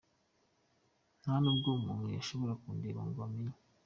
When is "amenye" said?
3.27-3.57